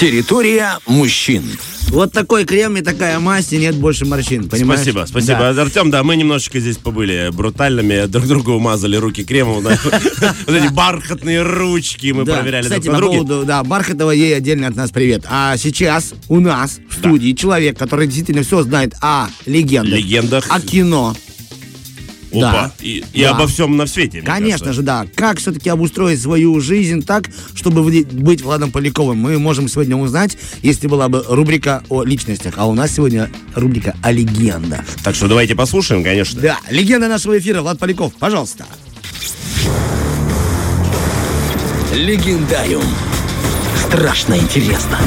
[0.00, 1.44] Территория мужчин.
[1.88, 4.80] Вот такой крем и такая мазь, и нет больше морщин, понимаешь?
[4.80, 5.52] Спасибо, спасибо.
[5.52, 5.60] Да.
[5.60, 9.62] Артем, да, мы немножечко здесь побыли брутальными, друг другу умазали руки кремом.
[9.62, 13.18] Вот эти бархатные ручки мы проверяли Кстати, друг по на друге.
[13.18, 15.24] поводу, да, Бархатова, ей отдельно от нас привет.
[15.28, 20.46] А сейчас у нас в студии человек, который действительно все знает о легендах, Легендах.
[20.48, 21.14] о кино.
[22.32, 22.40] Опа.
[22.40, 22.72] Да.
[22.80, 23.30] И, и Да.
[23.30, 24.22] обо всем на свете.
[24.22, 24.72] Конечно кажется.
[24.72, 25.06] же, да.
[25.14, 27.24] Как все-таки обустроить свою жизнь так,
[27.54, 32.54] чтобы быть Владом Поляковым, мы можем сегодня узнать, если была бы рубрика о личностях.
[32.56, 34.80] А у нас сегодня рубрика о легендах.
[35.02, 36.40] Так что давайте послушаем, конечно.
[36.40, 38.66] Да, легенда нашего эфира, Влад Поляков, пожалуйста.
[41.94, 42.84] Легендариум.
[43.88, 44.98] Страшно интересно.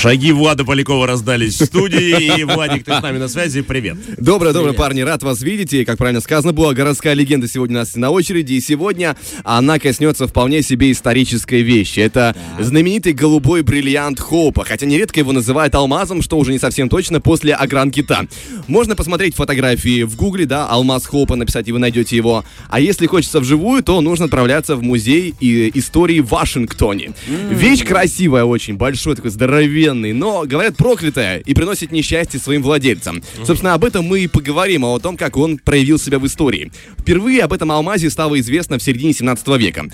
[0.00, 2.38] Шаги Влада Полякова раздались в студии.
[2.40, 3.60] И, Владик, ты с нами на связи.
[3.60, 3.98] Привет.
[4.16, 5.74] Доброе, доброе, парни, рад вас видеть.
[5.74, 8.54] И, как правильно сказано было, городская легенда сегодня у нас на очереди.
[8.54, 12.00] И сегодня она коснется вполне себе исторической вещи.
[12.00, 14.64] Это знаменитый голубой бриллиант Хоупа.
[14.64, 18.26] Хотя нередко его называют алмазом, что уже не совсем точно, после Агран-Кита.
[18.68, 22.42] Можно посмотреть фотографии в гугле, да, алмаз Хоупа, написать, и вы найдете его.
[22.70, 27.12] А если хочется вживую, то нужно отправляться в музей истории в Вашингтоне.
[27.50, 33.22] Вещь красивая очень, большой такой, здоровенный, но, говорят, проклятая и приносит несчастье своим владельцам.
[33.44, 36.72] Собственно, об этом мы и поговорим, а о том, как он проявил себя в истории.
[36.98, 39.86] Впервые об этом алмазе стало известно в середине 17 века.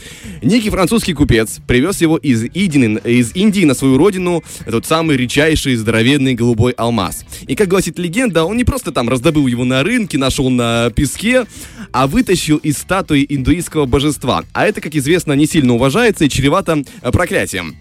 [0.42, 5.76] Некий французский купец привез его из, Идины- из Индии на свою родину, тот самый редчайший
[5.76, 7.24] здоровенный голубой алмаз.
[7.46, 11.46] И, как гласит легенда, он не просто там раздобыл его на рынке, нашел на песке,
[11.92, 14.44] а вытащил из статуи индуистского божества.
[14.52, 17.76] А это, как известно, не сильно уважается и чревато э, проклятием.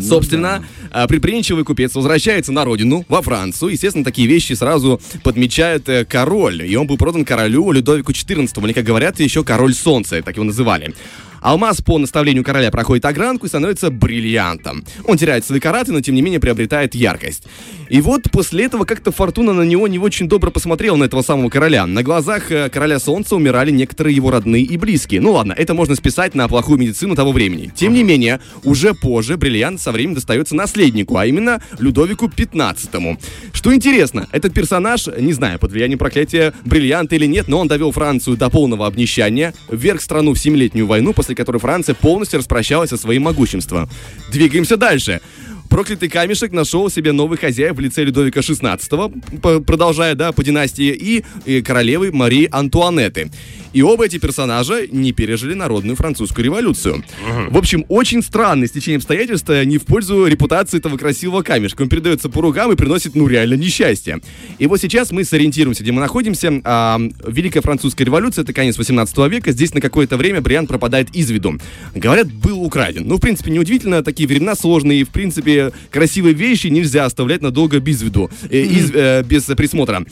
[0.00, 3.70] Собственно, а, предприимчивый купец возвращается на родину, во Францию.
[3.70, 6.66] Естественно, такие вещи сразу подмечает э, король.
[6.66, 10.44] И он был продан королю Людовику XIV, или, как говорят, еще король солнца, так его
[10.44, 10.94] называли.
[11.40, 14.84] Алмаз по наставлению короля проходит огранку и становится бриллиантом.
[15.04, 17.44] Он теряет свои караты, но тем не менее приобретает яркость.
[17.88, 21.48] И вот после этого как-то фортуна на него не очень добро посмотрела на этого самого
[21.48, 21.86] короля.
[21.86, 25.20] На глазах э, короля солнца умирали некоторые его родные и близкие.
[25.20, 27.72] Ну ладно, это можно списать на плохую медицину того времени.
[27.74, 32.90] Тем не менее, уже позже бриллиант со временем достается наследнику, а именно Людовику 15
[33.52, 37.92] Что интересно, этот персонаж, не знаю, под влиянием проклятия бриллианта или нет, но он довел
[37.92, 42.96] Францию до полного обнищания, вверг страну в Семилетнюю войну, после которой Франция полностью распрощалась со
[42.96, 43.88] своим могуществом.
[44.30, 45.20] Двигаемся дальше.
[45.68, 51.24] Проклятый камешек нашел себе новый хозяев в лице Людовика XVI, продолжая, да, по династии, и,
[51.44, 53.30] и королевы Марии Антуанетты.
[53.72, 57.04] И оба эти персонажа не пережили народную французскую революцию.
[57.50, 61.82] В общем, очень странное стечение обстоятельств э, не в пользу репутации этого красивого камешка.
[61.82, 64.20] Он передается по рукам и приносит, ну, реально несчастье.
[64.58, 66.60] И вот сейчас мы сориентируемся, где мы находимся.
[66.64, 69.52] А, Великая французская революция, это конец 18 века.
[69.52, 71.58] Здесь на какое-то время бриллиант пропадает из виду.
[71.94, 73.06] Говорят, был украден.
[73.06, 77.80] Ну, в принципе, неудивительно, такие времена сложные, и, в принципе, красивые вещи нельзя оставлять надолго
[77.80, 80.04] без виду, э, из- э, без присмотра.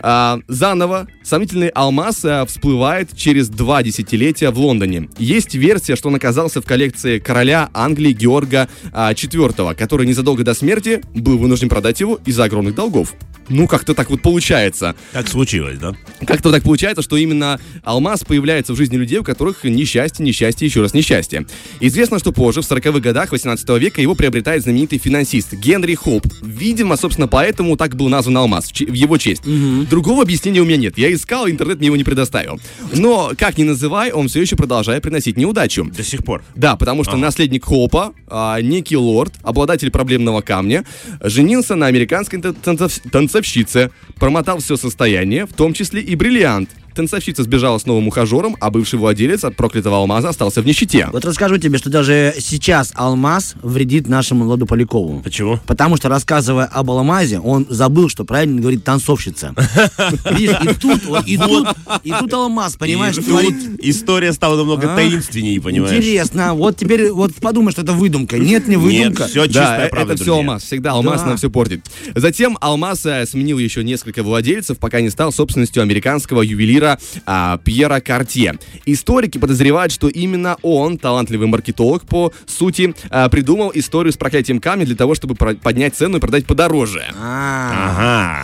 [0.00, 5.08] А, заново сомнительный алмаз а, всплывает через два десятилетия в Лондоне.
[5.18, 10.54] Есть версия, что он оказался в коллекции короля Англии Георга а, IV, который незадолго до
[10.54, 13.14] смерти был вынужден продать его из-за огромных долгов.
[13.48, 14.96] Ну, как-то так вот получается.
[15.12, 15.94] Так случилось, да?
[16.26, 20.82] Как-то так получается, что именно алмаз появляется в жизни людей, у которых несчастье, несчастье, еще
[20.82, 21.46] раз несчастье.
[21.80, 26.26] Известно, что позже, в 40-х годах 18 века, его приобретает знаменитый финансист Генри Хоуп.
[26.42, 29.42] Видимо, собственно, поэтому так был назван алмаз, в его честь.
[29.88, 30.98] Другого объяснения у меня нет.
[30.98, 32.60] Я искал, интернет мне его не предоставил.
[32.94, 35.84] Но, как ни называй, он все еще продолжает приносить неудачу.
[35.84, 36.44] До сих пор.
[36.54, 40.84] Да, потому что наследник Хоупа, а, некий лорд, обладатель проблемного камня,
[41.20, 46.70] женился на американской тан- танцов- танцовщице, промотал все состояние, в том числе и бриллиант.
[46.96, 51.08] Танцовщица сбежала с новым ухажером, а бывший владелец от проклятого алмаза остался в нищете.
[51.12, 55.20] Вот расскажу тебе, что даже сейчас алмаз вредит нашему Владу Полякову.
[55.20, 55.60] Почему?
[55.66, 59.54] Потому что, рассказывая об алмазе, он забыл, что правильно говорит танцовщица.
[60.30, 61.68] Видишь, и тут, и тут,
[62.02, 63.54] и тут алмаз, понимаешь, И творит.
[63.62, 64.96] тут история стала намного А?
[64.96, 65.94] таинственнее, понимаешь?
[65.94, 66.54] Интересно.
[66.54, 68.38] Вот теперь вот подумай, что это выдумка.
[68.38, 69.24] Нет, не выдумка.
[69.24, 70.62] Нет, все чистая э- правда, это все алмаз.
[70.62, 71.84] Всегда алмаз нам все портит.
[72.14, 76.85] Затем алмаз э, сменил еще несколько владельцев, пока не стал собственностью американского ювелира
[77.26, 78.58] а, Пьера Картье.
[78.86, 84.86] Историки подозревают, что именно он, талантливый маркетолог по сути, а, придумал историю с проклятием камня
[84.86, 87.04] для того, чтобы про- поднять цену и продать подороже.
[87.18, 87.56] А,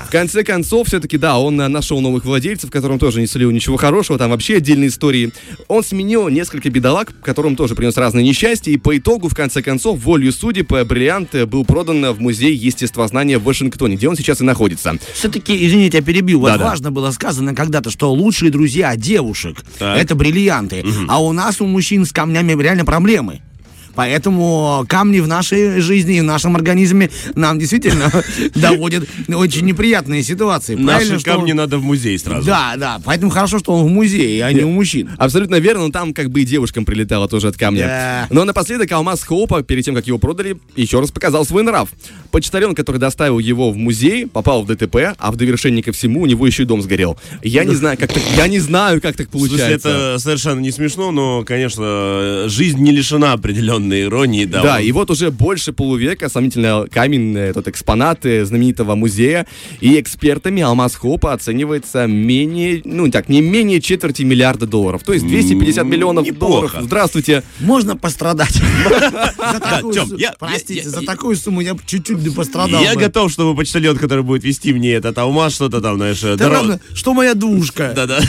[0.03, 0.05] Ага.
[0.09, 3.77] В конце концов, все-таки, да, он э, нашел новых владельцев, которым тоже не сулил ничего
[3.77, 5.33] хорошего, там вообще отдельные истории.
[5.69, 10.01] Он сменил несколько бедолаг, которым тоже принес разные несчастья, и по итогу, в конце концов,
[10.01, 14.41] волею судеб, э, бриллиант э, был продан в музей естествознания в Вашингтоне, где он сейчас
[14.41, 14.95] и находится.
[15.15, 16.41] все-таки, извините, я перебью.
[16.41, 19.99] Вот важно было сказано когда-то, что лучшие друзья девушек Так.
[19.99, 20.83] это бриллианты.
[21.07, 23.43] А у нас у мужчин с камнями реально проблемы.
[23.95, 28.11] Поэтому камни в нашей жизни и в нашем организме нам действительно
[28.55, 30.77] доводят очень неприятные ситуации.
[30.77, 32.47] Наши что камни надо в музей сразу.
[32.47, 35.11] Да, да, поэтому хорошо, что он в музее, а не у мужчин.
[35.19, 37.87] Абсолютно верно, но там как бы и девушкам прилетало тоже от камня.
[37.87, 38.27] Да.
[38.31, 41.91] Но напоследок Алмаз Хоупа, перед тем, как его продали, еще раз показал свой нрав.
[42.33, 46.27] Почтальон, который доставил его в музей, попал в ДТП, а в довершение ко всему у
[46.27, 47.19] него еще и дом сгорел.
[47.43, 49.89] Я не знаю, как так, я не знаю, как так получается.
[49.89, 54.47] это совершенно не смешно, но, конечно, жизнь не лишена определенной иронии.
[54.47, 58.95] Да, Да, Он- и вот уже больше полувека сомнительно камень, э, этот экспонат э, знаменитого
[58.95, 59.47] музея,
[59.81, 65.03] и экспертами алмаз Хопа оценивается менее, ну так, не менее четверти миллиарда долларов.
[65.03, 66.53] То есть 250 миллионов неплохо.
[66.69, 66.77] долларов.
[66.87, 67.43] Здравствуйте.
[67.61, 68.59] Можно пострадать.
[70.39, 71.81] Простите, за такую сумму я бы
[72.23, 72.83] чуть-чуть бы пострадал.
[72.83, 73.01] Я бы.
[73.01, 76.81] готов, чтобы почтальон, который будет вести мне этот алмаз, что-то там, знаешь, Да дорог- ладно,
[76.95, 77.93] что моя душка?
[77.95, 78.21] Да-да.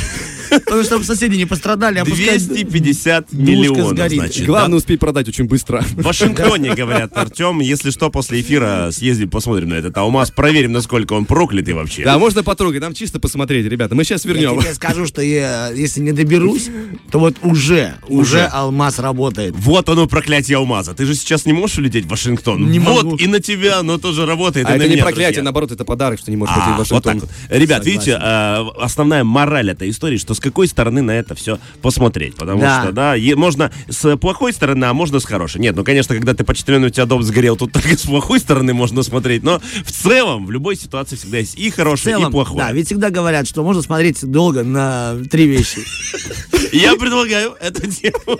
[0.65, 4.11] Потому что соседи не пострадали, а пускай 250 душка миллионов, сгорит.
[4.19, 4.45] значит.
[4.45, 4.75] Главное да.
[4.77, 5.81] успеть продать очень быстро.
[5.81, 11.13] В Вашингтоне, говорят, Артем, если что, после эфира съездим, посмотрим на этот алмаз, проверим, насколько
[11.13, 12.03] он проклятый вообще.
[12.03, 13.95] Да, можно потрогать, нам чисто посмотреть, ребята.
[13.95, 14.61] Мы сейчас Я вернем.
[14.61, 16.69] тебе скажу, что я, если не доберусь,
[17.11, 19.53] то вот уже, уже алмаз работает.
[19.57, 20.93] Вот оно, проклятие алмаза.
[20.93, 22.69] Ты же сейчас не можешь улететь в Вашингтон.
[22.69, 23.15] Не вот, могу.
[23.17, 24.67] и на тебя оно тоже работает.
[24.67, 25.43] А это не меня, проклятие, друзья.
[25.43, 27.19] наоборот, это подарок, что не можешь пойти в А, вот Вашингтон.
[27.19, 27.29] так вот.
[27.49, 27.99] Ребят, Согласен.
[27.99, 32.35] видите, э, основная мораль этой истории, что с какой стороны на это все посмотреть.
[32.35, 32.83] Потому Да.
[32.83, 35.61] что, да, е- можно с плохой стороны, а можно с хорошей.
[35.61, 38.73] Нет, ну, конечно, когда ты почтальон, у тебя дом сгорел, тут и с плохой стороны
[38.73, 39.43] можно смотреть.
[39.43, 42.57] Но в целом, в любой ситуации всегда есть и хорошее, и целом, плохое.
[42.65, 45.79] да, ведь всегда говорят, что можно смотреть долго на три вещи.
[46.73, 48.37] Я предлагаю эту тему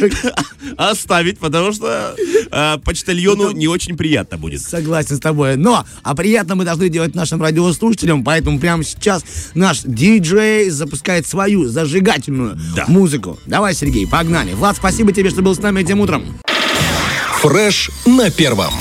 [0.76, 2.14] оставить, потому что
[2.50, 4.60] э, почтальону не очень приятно будет.
[4.62, 5.56] Согласен с тобой.
[5.56, 9.24] Но, а приятно мы должны делать нашим радиослушателям, поэтому прямо сейчас
[9.54, 12.84] наш диджей запускает свою зажигательную Да.
[12.88, 13.38] музыку.
[13.46, 14.52] Давай, Сергей, погнали.
[14.54, 16.24] Влад, спасибо тебе, что был с нами этим утром.
[17.40, 18.72] Фреш на первом.